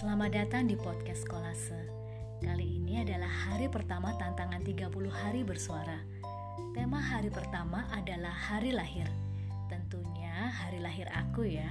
Selamat 0.00 0.32
datang 0.32 0.64
di 0.64 0.80
podcast 0.80 1.28
Kolase. 1.28 1.76
Kali 2.40 2.80
ini 2.80 3.04
adalah 3.04 3.28
hari 3.28 3.68
pertama 3.68 4.16
tantangan 4.16 4.64
30 4.64 4.88
hari 5.12 5.44
bersuara. 5.44 6.00
Tema 6.72 6.96
hari 6.96 7.28
pertama 7.28 7.84
adalah 7.92 8.32
hari 8.32 8.72
lahir. 8.72 9.04
Tentunya 9.68 10.48
hari 10.56 10.80
lahir 10.80 11.04
aku 11.12 11.44
ya. 11.44 11.68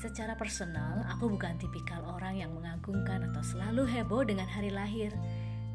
Secara 0.00 0.40
personal, 0.40 1.04
aku 1.04 1.28
bukan 1.36 1.60
tipikal 1.60 2.16
orang 2.16 2.40
yang 2.40 2.48
mengagungkan 2.56 3.28
atau 3.28 3.44
selalu 3.44 3.92
heboh 3.92 4.24
dengan 4.24 4.48
hari 4.48 4.72
lahir. 4.72 5.12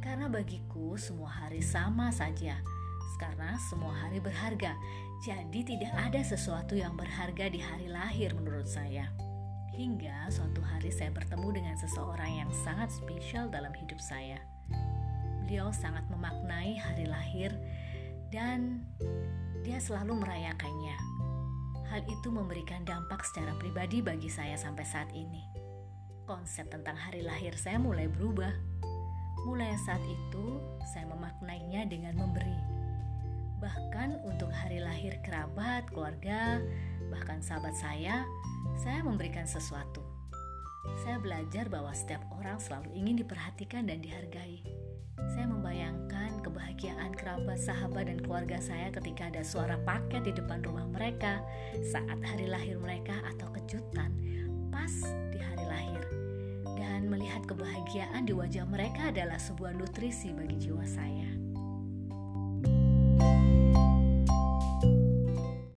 Karena 0.02 0.26
bagiku 0.26 0.98
semua 0.98 1.30
hari 1.30 1.62
sama 1.62 2.10
saja. 2.10 2.58
Karena 3.22 3.62
semua 3.70 3.94
hari 3.94 4.18
berharga. 4.18 4.74
Jadi 5.22 5.78
tidak 5.78 5.94
ada 5.94 6.26
sesuatu 6.26 6.74
yang 6.74 6.98
berharga 6.98 7.46
di 7.46 7.62
hari 7.62 7.94
lahir 7.94 8.34
menurut 8.34 8.66
saya. 8.66 9.29
Hingga 9.80 10.28
suatu 10.28 10.60
hari 10.60 10.92
saya 10.92 11.08
bertemu 11.08 11.56
dengan 11.56 11.76
seseorang 11.80 12.44
yang 12.44 12.52
sangat 12.52 12.92
spesial 12.92 13.48
dalam 13.48 13.72
hidup 13.72 13.96
saya. 14.04 14.36
Beliau 15.48 15.72
sangat 15.72 16.04
memaknai 16.12 16.76
hari 16.76 17.08
lahir 17.08 17.56
dan 18.28 18.84
dia 19.64 19.80
selalu 19.80 20.20
merayakannya. 20.20 21.00
Hal 21.88 22.04
itu 22.12 22.28
memberikan 22.28 22.84
dampak 22.84 23.24
secara 23.24 23.56
pribadi 23.56 24.04
bagi 24.04 24.28
saya 24.28 24.60
sampai 24.60 24.84
saat 24.84 25.16
ini. 25.16 25.48
Konsep 26.28 26.68
tentang 26.68 27.00
hari 27.00 27.24
lahir 27.24 27.56
saya 27.56 27.80
mulai 27.80 28.12
berubah. 28.12 28.52
Mulai 29.48 29.80
saat 29.88 30.04
itu, 30.04 30.60
saya 30.92 31.08
memaknainya 31.08 31.88
dengan 31.88 32.20
memberi. 32.20 32.60
Bahkan 33.64 34.28
untuk 34.28 34.52
hari 34.52 34.84
lahir 34.84 35.16
kerabat, 35.24 35.88
keluarga, 35.88 36.60
bahkan 37.08 37.40
sahabat 37.40 37.80
saya, 37.80 38.28
saya 38.80 39.04
memberikan 39.04 39.44
sesuatu. 39.44 40.00
Saya 41.04 41.20
belajar 41.20 41.68
bahwa 41.68 41.92
setiap 41.92 42.24
orang 42.32 42.56
selalu 42.64 42.96
ingin 42.96 43.20
diperhatikan 43.20 43.84
dan 43.84 44.00
dihargai. 44.00 44.64
Saya 45.36 45.52
membayangkan 45.52 46.40
kebahagiaan 46.40 47.12
kerabat, 47.12 47.60
sahabat, 47.60 48.08
dan 48.08 48.24
keluarga 48.24 48.56
saya 48.64 48.88
ketika 48.88 49.28
ada 49.28 49.44
suara 49.44 49.76
paket 49.84 50.24
di 50.24 50.32
depan 50.32 50.64
rumah 50.64 50.88
mereka 50.88 51.44
saat 51.92 52.24
hari 52.24 52.48
lahir 52.48 52.80
mereka 52.80 53.20
atau 53.36 53.52
kejutan 53.52 54.16
pas 54.72 54.94
di 55.36 55.40
hari 55.44 55.66
lahir. 55.68 56.02
Dan 56.80 57.12
melihat 57.12 57.44
kebahagiaan 57.44 58.24
di 58.24 58.32
wajah 58.32 58.64
mereka 58.64 59.12
adalah 59.12 59.36
sebuah 59.36 59.76
nutrisi 59.76 60.32
bagi 60.32 60.56
jiwa 60.56 60.88
saya. 60.88 61.49